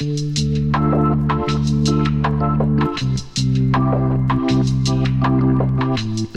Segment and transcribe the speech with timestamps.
[0.00, 0.38] Thank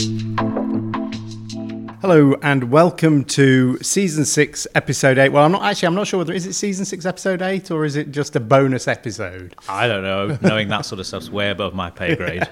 [0.02, 0.23] you.
[2.04, 5.30] Hello and welcome to season six, episode eight.
[5.30, 5.86] Well, I'm not actually.
[5.86, 8.40] I'm not sure whether is it season six, episode eight, or is it just a
[8.40, 9.54] bonus episode.
[9.70, 10.36] I don't know.
[10.42, 12.46] Knowing that sort of stuff's way above my pay grade.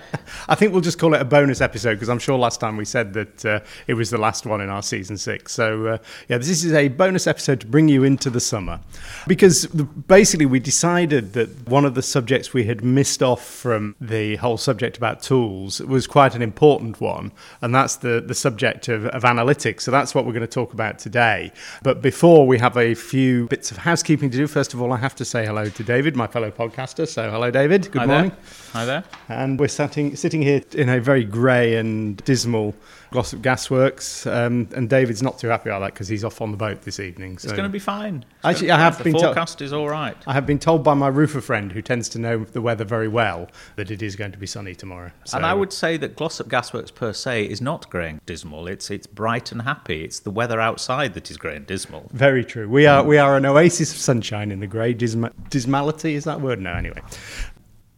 [0.49, 2.87] I think we'll just call it a bonus episode because I'm sure last time we
[2.87, 5.53] said that uh, it was the last one in our season six.
[5.53, 5.99] So uh,
[6.31, 8.81] yeah, this is a bonus episode to bring you into the summer
[9.27, 13.97] because the, basically we decided that one of the subjects we had missed off from
[14.01, 18.89] the whole subject about tools was quite an important one, and that's the the subject
[18.89, 19.83] of, of analytics analytics.
[19.83, 21.53] So that's what we're going to talk about today.
[21.83, 24.97] But before we have a few bits of housekeeping to do, first of all, I
[24.97, 27.07] have to say hello to David, my fellow podcaster.
[27.09, 27.91] So hello, David.
[27.91, 28.31] Good Hi morning.
[28.31, 28.39] There.
[28.73, 29.05] Hi there.
[29.29, 32.75] And we're sitting, sitting here in a very grey and dismal
[33.13, 36.57] Glossop Gasworks, um, and David's not too happy about that because he's off on the
[36.57, 37.39] boat this evening.
[37.39, 37.47] So.
[37.47, 38.25] It's going to be fine.
[38.39, 40.17] It's Actually, I have the been forecast to- is all right.
[40.27, 43.09] I have been told by my roofer friend, who tends to know the weather very
[43.09, 45.13] well, that it is going to be sunny tomorrow.
[45.25, 45.37] So.
[45.37, 48.67] And I would say that Glossop Gasworks per se is not grey and dismal.
[48.67, 50.03] It's it's bright and happy.
[50.03, 52.09] It's the weather outside that is grey and dismal.
[52.13, 52.69] Very true.
[52.69, 56.15] We are we are an oasis of sunshine in the grey disma- dismality.
[56.15, 56.61] Is that word?
[56.61, 57.03] No, anyway,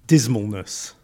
[0.09, 0.95] dismalness.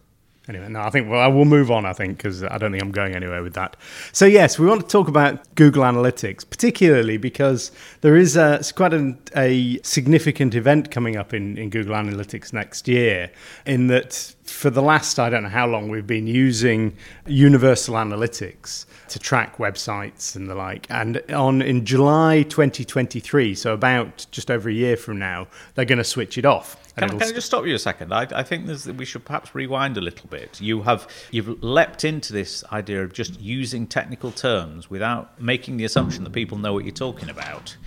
[0.51, 1.85] Anyway, no, I think well, I will move on.
[1.85, 3.77] I think because I don't think I'm going anywhere with that.
[4.11, 7.71] So yes, we want to talk about Google Analytics, particularly because
[8.01, 12.89] there is a, quite an, a significant event coming up in, in Google Analytics next
[12.89, 13.31] year.
[13.65, 18.85] In that, for the last I don't know how long, we've been using Universal Analytics
[19.07, 20.85] to track websites and the like.
[20.89, 25.97] And on in July 2023, so about just over a year from now, they're going
[25.97, 26.75] to switch it off.
[26.97, 28.13] Can, can I just stop you a second?
[28.13, 30.59] I, I think we should perhaps rewind a little bit.
[30.59, 35.85] You have you've leapt into this idea of just using technical terms without making the
[35.85, 37.77] assumption that people know what you're talking about.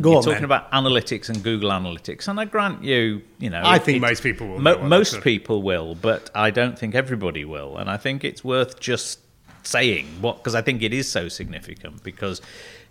[0.00, 0.44] Go You're on, talking then.
[0.44, 4.22] about analytics and Google Analytics, and I grant you, you know, I think it- most
[4.22, 8.22] people will mo- most people will, but I don't think everybody will, and I think
[8.22, 9.20] it's worth just
[9.62, 12.40] saying what because I think it is so significant because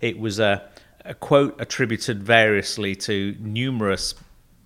[0.00, 0.62] it was a,
[1.04, 4.14] a quote attributed variously to numerous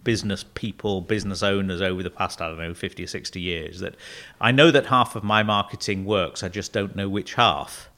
[0.05, 3.95] business people, business owners over the past, I don't know, 50 or 60 years that
[4.41, 7.89] I know that half of my marketing works, I just don't know which half.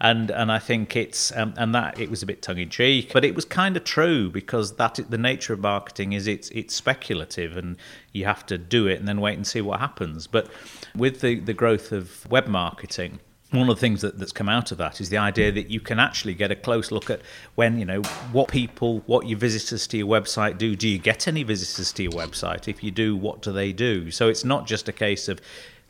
[0.00, 3.12] And and I think it's um, and that it was a bit tongue in cheek,
[3.12, 6.74] but it was kind of true because that the nature of marketing is it's it's
[6.74, 7.76] speculative and
[8.12, 10.26] you have to do it and then wait and see what happens.
[10.26, 10.48] But
[10.96, 13.20] with the the growth of web marketing,
[13.52, 15.78] one of the things that, that's come out of that is the idea that you
[15.78, 17.20] can actually get a close look at
[17.54, 18.02] when you know
[18.32, 20.74] what people what your visitors to your website do.
[20.74, 22.66] Do you get any visitors to your website?
[22.66, 24.10] If you do what do they do?
[24.10, 25.40] So it's not just a case of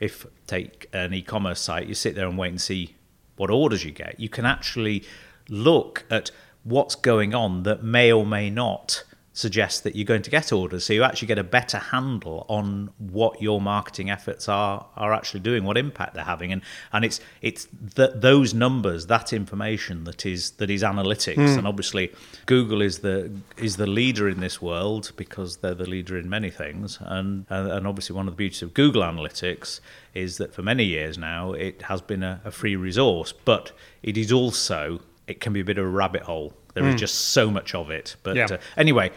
[0.00, 2.96] if take an e-commerce site you sit there and wait and see
[3.36, 4.18] what orders you get.
[4.18, 5.04] You can actually
[5.48, 6.30] look at
[6.64, 10.84] what's going on that may or may not suggest that you're going to get orders
[10.84, 15.40] so you actually get a better handle on what your marketing efforts are are actually
[15.40, 16.52] doing what impact they're having.
[16.52, 16.62] And
[16.92, 21.34] and it's it's th- those numbers that information that is that is analytics.
[21.36, 21.58] Hmm.
[21.58, 22.12] And obviously
[22.46, 26.50] Google is the is the leader in this world because they're the leader in many
[26.50, 26.98] things.
[27.00, 29.80] And and, and obviously one of the beauties of Google Analytics
[30.14, 33.72] is that for many years now it has been a, a free resource but
[34.02, 37.14] it is also it can be a bit of a rabbit hole there is just
[37.30, 38.46] so much of it but Yeah.
[38.50, 39.10] uh, anyway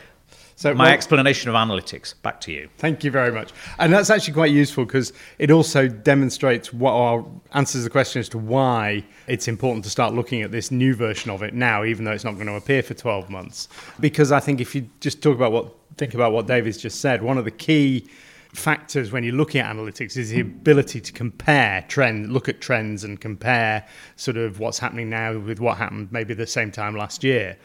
[0.58, 2.14] So, my well- explanation of analytics.
[2.22, 2.70] Back to you.
[2.78, 3.52] Thank you very much.
[3.78, 8.30] And that's actually quite useful because it also demonstrates what our answers the question as
[8.30, 12.06] to why it's important to start looking at this new version of it now, even
[12.06, 13.68] though it's not going to appear for 12 months.
[14.00, 17.22] Because I think if you just talk about what, think about what David's just said,
[17.22, 18.08] one of the key
[18.56, 23.04] factors when you're looking at analytics is the ability to compare trend, look at trends
[23.04, 23.86] and compare
[24.16, 27.58] sort of what's happening now with what happened maybe the same time last year.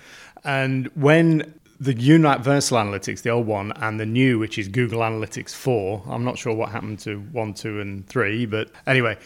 [0.45, 5.55] And when the Universal Analytics, the old one, and the new, which is Google Analytics
[5.55, 6.03] 4.
[6.09, 9.17] I'm not sure what happened to 1, 2, and 3, but anyway,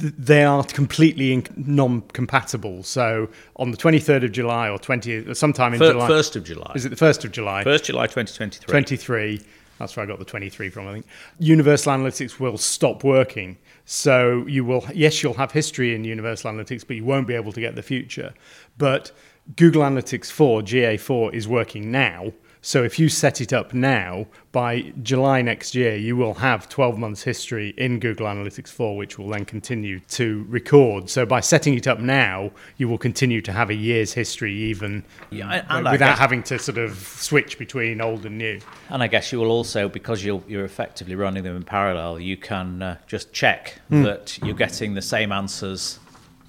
[0.00, 2.82] th- they are completely in- non compatible.
[2.84, 6.08] So on the 23rd of July or 20th, sometime in Fir- July.
[6.08, 6.72] First of July.
[6.74, 7.64] Is it the 1st of July?
[7.64, 8.66] First July 2023.
[8.66, 9.40] 23.
[9.80, 11.06] That's where I got the 23 from, I think.
[11.38, 13.56] Universal Analytics will stop working.
[13.86, 17.50] So you will, yes, you'll have history in Universal Analytics, but you won't be able
[17.52, 18.34] to get the future.
[18.76, 19.10] But
[19.56, 22.32] Google Analytics 4, GA4, is working now.
[22.62, 26.98] So if you set it up now, by July next year, you will have 12
[26.98, 31.08] months history in Google Analytics 4, which will then continue to record.
[31.08, 35.04] So by setting it up now, you will continue to have a year's history even
[35.30, 38.58] Yeah, and- and without guess- having to sort of switch between old and new.
[38.90, 42.36] And I guess you will also, because you're, you're effectively running them in parallel, you
[42.36, 44.02] can uh, just check Hmm.
[44.02, 45.98] that you're getting the same answers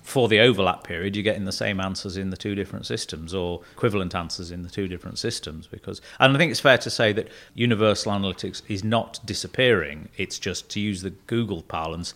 [0.04, 3.62] for the overlap period, you're getting the same answers in the two different systems or
[3.74, 5.68] equivalent answers in the two different systems.
[5.68, 10.10] Because, and I think it's fair to say that Universal Analytics is not disappearing.
[10.18, 12.14] It's just to use the Google parlance,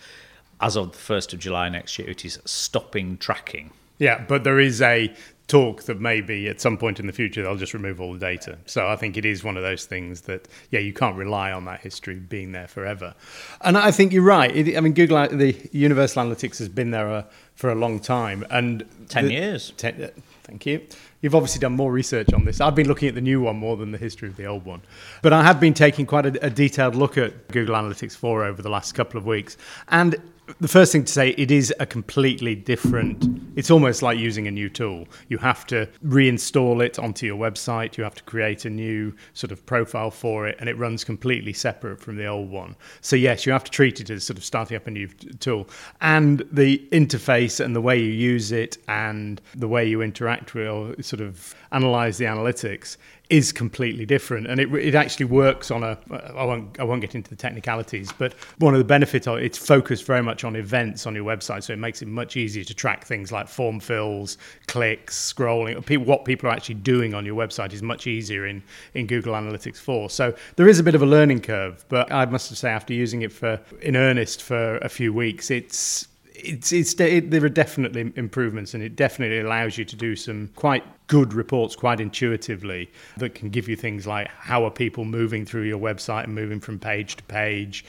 [0.61, 3.71] as of the 1st of July next year, it is stopping tracking.
[3.97, 5.13] Yeah, but there is a
[5.47, 8.57] talk that maybe at some point in the future they'll just remove all the data.
[8.65, 11.65] So I think it is one of those things that yeah you can't rely on
[11.65, 13.13] that history being there forever.
[13.61, 14.55] And I think you're right.
[14.55, 18.45] It, I mean Google the Universal Analytics has been there uh, for a long time
[18.49, 19.71] and ten the, years.
[19.77, 20.09] Ten, uh,
[20.43, 20.81] thank you.
[21.21, 22.59] You've obviously done more research on this.
[22.59, 24.81] I've been looking at the new one more than the history of the old one.
[25.21, 28.61] But I have been taking quite a, a detailed look at Google Analytics 4 over
[28.61, 29.57] the last couple of weeks.
[29.87, 30.15] And
[30.59, 33.25] the first thing to say it is a completely different
[33.55, 35.07] it's almost like using a new tool.
[35.29, 39.51] You have to reinstall it onto your website you have to create a new sort
[39.51, 42.75] of profile for it and it runs completely separate from the old one.
[43.01, 45.07] So yes you have to treat it as sort of starting up a new
[45.39, 45.67] tool.
[46.01, 50.67] And the interface and the way you use it and the way you interact with
[50.67, 52.97] or sort of analyze the analytics
[53.29, 55.97] is completely different, and it, it actually works on a.
[56.11, 59.57] I won't I won't get into the technicalities, but one of the benefits of it's
[59.57, 62.73] focused very much on events on your website, so it makes it much easier to
[62.73, 64.37] track things like form fills,
[64.67, 66.05] clicks, scrolling.
[66.05, 68.61] What people are actually doing on your website is much easier in
[68.93, 70.09] in Google Analytics 4.
[70.09, 73.23] So there is a bit of a learning curve, but I must say after using
[73.23, 78.11] it for in earnest for a few weeks, it's it's, it's it, there are definitely
[78.15, 83.35] improvements, and it definitely allows you to do some quite good reports quite intuitively that
[83.35, 86.79] can give you things like how are people moving through your website and moving from
[86.79, 87.85] page to page,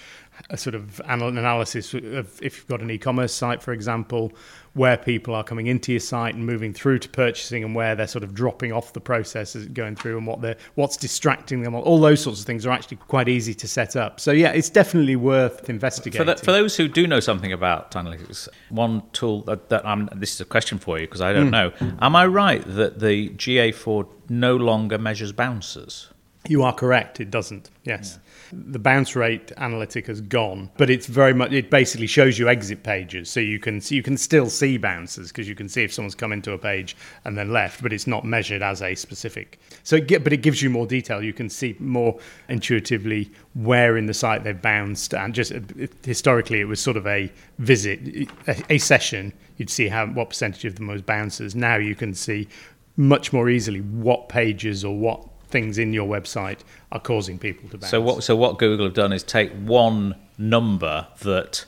[0.50, 4.32] a sort of analysis of if you've got an e-commerce site, for example,
[4.76, 8.06] where people are coming into your site and moving through to purchasing and where they're
[8.06, 11.75] sort of dropping off the process as going through and what they're what's distracting them.
[11.75, 14.20] All those sorts of things are actually quite easy to set up.
[14.20, 17.90] So yeah it's definitely worth investigating for, the, for those who do know something about
[17.93, 21.49] analytics one tool that, that I'm this is a question for you because I don't
[21.49, 21.52] mm.
[21.52, 21.73] know.
[22.00, 26.08] Am I right that the GA4 no longer measures bounces
[26.48, 28.22] you are correct it doesn't yes yeah
[28.52, 32.82] the bounce rate analytic has gone, but it's very much it basically shows you exit
[32.82, 36.14] pages, so you can you can still see bounces because you can see if someone's
[36.14, 39.58] come into a page and then left, but it's not measured as a specific.
[39.82, 41.22] So, it but it gives you more detail.
[41.22, 42.19] You can see more
[42.49, 45.60] intuitively where in the site they've bounced, and just uh,
[46.04, 49.32] historically it was sort of a visit, a, a session.
[49.56, 51.54] You'd see how what percentage of them was bounces.
[51.54, 52.49] Now you can see
[52.96, 56.60] much more easily what pages or what things in your website
[56.93, 57.90] are causing people to bounce.
[57.90, 61.64] So what so what Google have done is take one number that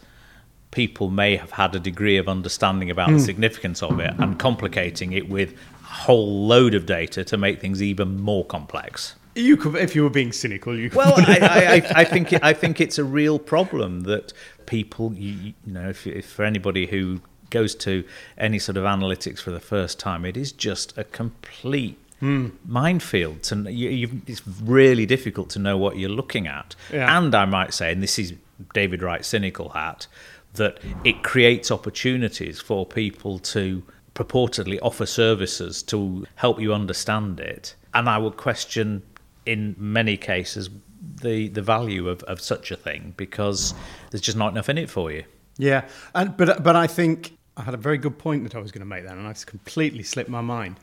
[0.70, 3.14] people may have had a degree of understanding about mm.
[3.14, 3.24] the hmm.
[3.24, 7.82] significance of it and complicating it with a whole load of data to make things
[7.82, 9.14] even more complex.
[9.34, 10.90] You could, if you were being cynical, you.
[10.90, 14.32] Could well, I, I, I, think it, I think it's a real problem that
[14.66, 17.20] people, you, you know, if, if for anybody who
[17.50, 18.04] goes to
[18.36, 22.50] any sort of analytics for the first time, it is just a complete mm.
[22.68, 26.74] minefields, and you, it's really difficult to know what you're looking at.
[26.92, 27.18] Yeah.
[27.18, 28.34] And I might say, and this is
[28.74, 30.06] David Wright's cynical hat,
[30.54, 33.82] that it creates opportunities for people to
[34.14, 37.74] purportedly offer services to help you understand it.
[37.94, 39.02] And I would question,
[39.46, 40.70] in many cases,
[41.22, 43.74] the the value of, of such a thing because
[44.10, 45.24] there's just not enough in it for you.
[45.56, 48.72] Yeah, and but but I think I had a very good point that I was
[48.72, 50.78] going to make then, and I've completely slipped my mind.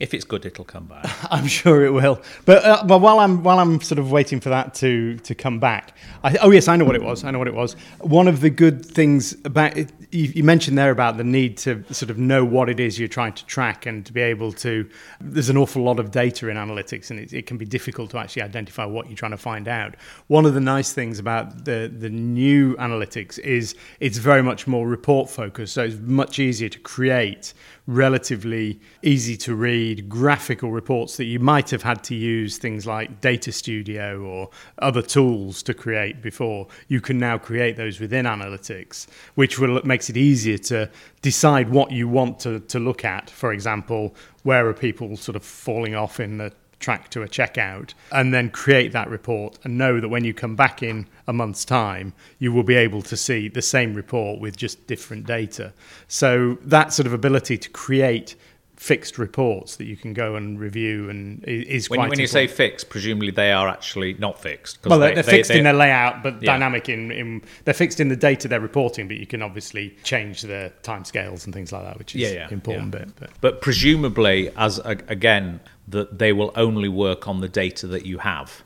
[0.00, 1.06] If it's good, it'll come back.
[1.30, 2.20] I'm sure it will.
[2.44, 5.96] But uh, while I'm while I'm sort of waiting for that to to come back,
[6.24, 7.22] I, oh yes, I know what it was.
[7.22, 7.74] I know what it was.
[8.00, 12.10] One of the good things about you, you, mentioned there about the need to sort
[12.10, 14.88] of know what it is you're trying to track and to be able to.
[15.20, 18.18] There's an awful lot of data in analytics, and it, it can be difficult to
[18.18, 19.94] actually identify what you're trying to find out.
[20.26, 24.88] One of the nice things about the the new analytics is it's very much more
[24.88, 27.54] report focused, so it's much easier to create
[27.86, 33.20] relatively easy to read graphical reports that you might have had to use things like
[33.20, 36.66] Data Studio or other tools to create before.
[36.88, 41.90] You can now create those within analytics, which will makes it easier to decide what
[41.90, 43.28] you want to, to look at.
[43.28, 44.14] For example,
[44.44, 48.50] where are people sort of falling off in the track to a checkout and then
[48.50, 52.52] create that report and know that when you come back in a month's time, you
[52.52, 55.72] will be able to see the same report with just different data.
[56.08, 58.36] So that sort of ability to create
[58.76, 62.10] fixed reports that you can go and review and is when, quite.
[62.10, 64.84] When you say fixed, presumably they are actually not fixed.
[64.84, 66.52] Well, they're, they're fixed they, in their layout, but yeah.
[66.52, 70.42] dynamic in, in, They're fixed in the data they're reporting, but you can obviously change
[70.42, 73.08] the timescales and things like that, which is yeah, yeah, important bit.
[73.16, 73.30] But.
[73.40, 78.62] but presumably, as again, that they will only work on the data that you have.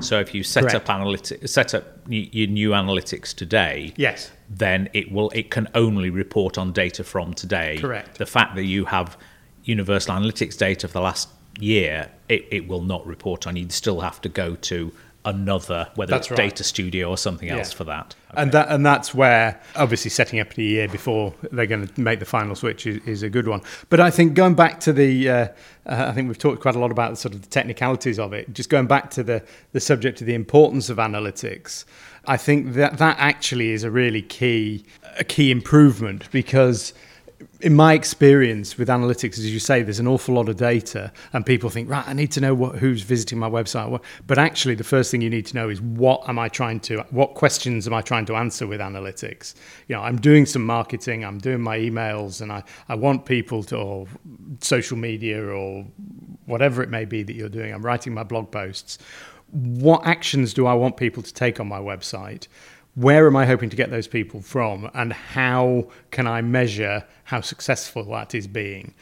[0.00, 0.76] So if you set Correct.
[0.76, 4.30] up analytics, set up your new analytics today, Yes.
[4.50, 7.78] then it will it can only report on data from today.
[7.78, 8.18] Correct.
[8.18, 9.16] The fact that you have
[9.64, 11.28] universal analytics data for the last
[11.58, 13.56] year, it, it will not report on.
[13.56, 14.92] You'd still have to go to
[15.24, 16.50] another, whether That's it's right.
[16.50, 18.14] Data Studio or something else for that.
[18.34, 22.18] And that and that's where obviously setting up the year before they're going to make
[22.18, 23.60] the final switch is, is a good one.
[23.88, 25.48] But I think going back to the, uh, uh,
[25.86, 28.52] I think we've talked quite a lot about sort of the technicalities of it.
[28.52, 31.84] Just going back to the the subject of the importance of analytics,
[32.26, 34.84] I think that that actually is a really key
[35.18, 36.94] a key improvement because
[37.60, 41.44] in my experience with analytics, as you say, there's an awful lot of data, and
[41.44, 44.00] people think, right, I need to know what, who's visiting my website.
[44.26, 47.00] But actually, the first thing you need to know is what am I trying to,
[47.10, 49.54] what questions am I trying to answer with analytics?
[49.88, 53.62] You know, I'm doing some marketing, I'm doing my emails, and I, I want people
[53.64, 54.06] to, or
[54.60, 55.84] social media, or
[56.46, 57.72] whatever it may be that you're doing.
[57.72, 58.98] I'm writing my blog posts.
[59.50, 62.48] What actions do I want people to take on my website?
[62.94, 67.40] Where am I hoping to get those people from, and how can I measure how
[67.40, 68.94] successful that is being?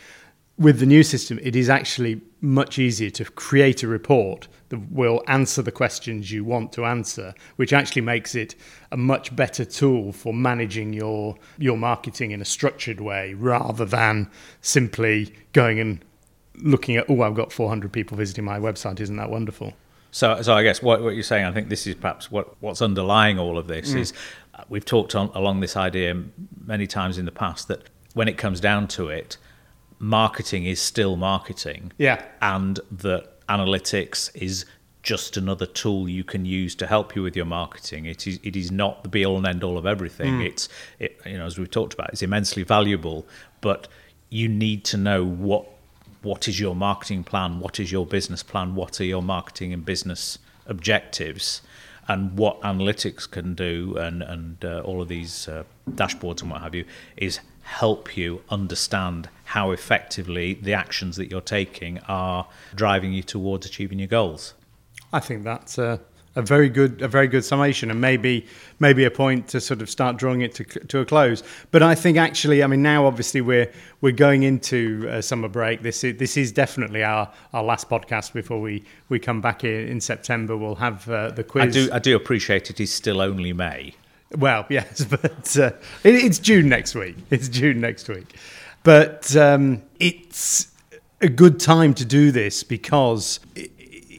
[0.56, 5.22] With the new system, it is actually much easier to create a report that will
[5.26, 8.54] answer the questions you want to answer, which actually makes it
[8.92, 14.30] a much better tool for managing your your marketing in a structured way rather than
[14.60, 16.04] simply going and
[16.62, 19.72] looking at oh I've got 400 people visiting my website isn't that wonderful
[20.10, 22.82] So, so I guess what, what you're saying, I think this is perhaps what, what's
[22.82, 24.12] underlying all of this is
[24.54, 26.20] uh, we've talked on, along this idea
[26.64, 29.36] many times in the past that when it comes down to it,
[29.98, 31.92] marketing is still marketing.
[31.98, 32.24] Yeah.
[32.42, 34.64] And that analytics is
[35.02, 38.06] just another tool you can use to help you with your marketing.
[38.06, 40.42] It is it is not the be all and end all of everything.
[40.42, 43.26] It's it, you know as we've talked about, it's immensely valuable,
[43.60, 43.88] but
[44.28, 45.66] you need to know what
[46.22, 49.84] what is your marketing plan, what is your business plan, what are your marketing and
[49.84, 51.62] business objectives,
[52.08, 56.60] and what analytics can do, and and uh, all of these uh, dashboards and what
[56.60, 56.84] have you
[57.16, 63.64] is help you understand how effectively the actions that you're taking are driving you towards
[63.64, 64.54] achieving your goals.
[65.12, 66.00] I think that's a,
[66.36, 68.46] a very good a very good summation, and maybe
[68.78, 71.42] maybe a point to sort of start drawing it to, to a close.
[71.70, 73.70] But I think actually, I mean, now obviously we're
[74.00, 75.82] we're going into a summer break.
[75.82, 79.88] This is this is definitely our, our last podcast before we, we come back in,
[79.88, 80.56] in September.
[80.56, 81.64] We'll have uh, the quiz.
[81.64, 83.94] I do I do appreciate it is still only May.
[84.36, 85.72] Well, yes, but uh,
[86.04, 87.16] it, it's June next week.
[87.30, 88.36] It's June next week.
[88.82, 90.68] But um, it's
[91.20, 93.40] a good time to do this because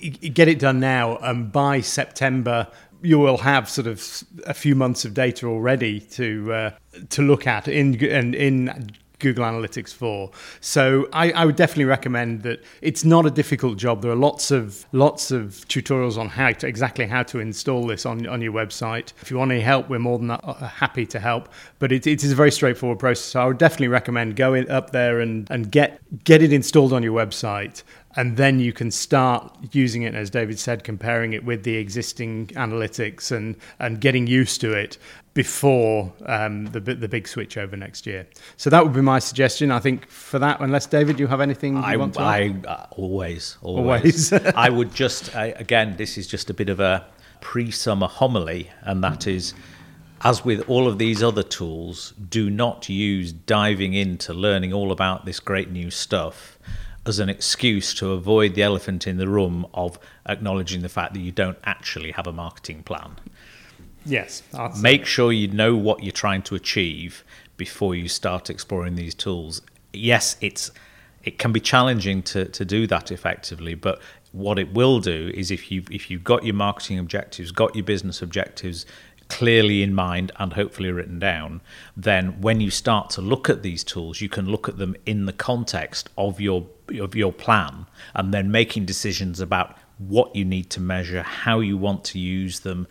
[0.09, 2.67] get it done now, and by September
[3.03, 6.71] you will have sort of a few months of data already to uh,
[7.09, 8.91] to look at in and in
[9.21, 10.31] Google Analytics 4.
[10.59, 12.63] So I, I would definitely recommend that.
[12.81, 14.01] It's not a difficult job.
[14.01, 18.05] There are lots of lots of tutorials on how to exactly how to install this
[18.05, 19.13] on on your website.
[19.21, 21.49] If you want any help, we're more than uh, happy to help.
[21.79, 23.25] But it, it is a very straightforward process.
[23.25, 27.03] So I would definitely recommend going up there and and get get it installed on
[27.03, 27.83] your website.
[28.15, 32.47] And then you can start using it, as David said, comparing it with the existing
[32.47, 34.97] analytics and, and getting used to it
[35.33, 38.27] before um, the the big switch over next year.
[38.57, 39.71] So that would be my suggestion.
[39.71, 42.21] I think for that, unless David, you have anything you I, want to?
[42.21, 44.33] I uh, always, always.
[44.33, 44.53] Always.
[44.55, 47.07] I would just, I, again, this is just a bit of a
[47.39, 49.53] pre summer homily, and that is
[50.23, 55.25] as with all of these other tools, do not use diving into learning all about
[55.25, 56.50] this great new stuff
[57.05, 61.19] as an excuse to avoid the elephant in the room of acknowledging the fact that
[61.19, 63.15] you don't actually have a marketing plan.
[64.05, 64.43] Yes.
[64.79, 67.23] Make sure you know what you're trying to achieve
[67.57, 69.61] before you start exploring these tools.
[69.93, 70.71] Yes, it's
[71.23, 75.51] it can be challenging to, to do that effectively, but what it will do is
[75.51, 78.85] if you if you've got your marketing objectives, got your business objectives
[79.31, 81.61] clearly in mind and hopefully written down,
[81.95, 85.25] then when you start to look at these tools, you can look at them in
[85.25, 86.67] the context of your
[86.99, 91.77] of your plan and then making decisions about what you need to measure, how you
[91.77, 92.85] want to use them,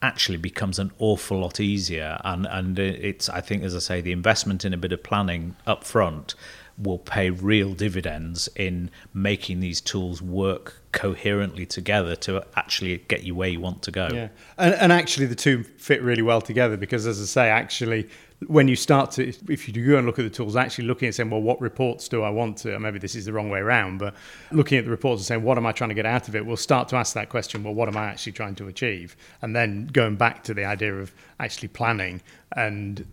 [0.00, 2.20] actually becomes an awful lot easier.
[2.24, 5.56] And and it's i think as i say the investment in a bit of planning
[5.66, 6.36] up front
[6.76, 13.34] will pay real dividends in making these tools work coherently together to actually get you
[13.34, 14.28] where you want to go Yeah,
[14.58, 18.08] and, and actually the two fit really well together because, as I say, actually,
[18.46, 21.14] when you start to, if you go and look at the tools, actually looking at
[21.14, 22.78] saying, well, what reports do I want to?
[22.78, 24.14] Maybe this is the wrong way around, but
[24.50, 26.44] looking at the reports and saying, what am I trying to get out of it?
[26.44, 27.62] We'll start to ask that question.
[27.62, 29.16] Well, what am I actually trying to achieve?
[29.42, 32.20] And then going back to the idea of actually planning
[32.56, 33.06] and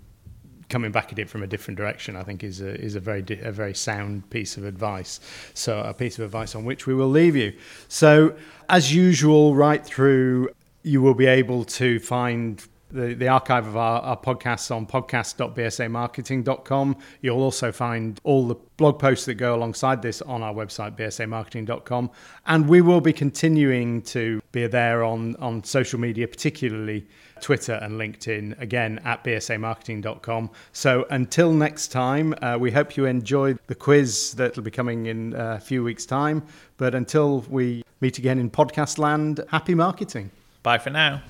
[0.71, 3.21] coming back at it from a different direction, I think, is a, is a very
[3.21, 5.19] di- a very sound piece of advice.
[5.53, 7.53] So a piece of advice on which we will leave you.
[7.87, 8.35] So
[8.69, 10.49] as usual, right through,
[10.81, 16.97] you will be able to find the, the archive of our, our podcasts on podcast.bsamarketing.com.
[17.21, 22.11] You'll also find all the blog posts that go alongside this on our website, bsamarketing.com.
[22.47, 27.07] And we will be continuing to be there on, on social media, particularly
[27.41, 30.49] Twitter and LinkedIn, again at bsamarketing.com.
[30.73, 35.05] So until next time, uh, we hope you enjoyed the quiz that will be coming
[35.07, 36.43] in a few weeks' time.
[36.77, 40.31] But until we meet again in podcast land, happy marketing.
[40.63, 41.21] Bye for now.